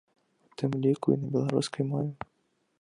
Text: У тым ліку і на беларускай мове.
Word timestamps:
У 0.47 0.53
тым 0.61 0.71
ліку 0.85 1.07
і 1.17 1.19
на 1.25 1.31
беларускай 1.37 1.83
мове. 1.93 2.11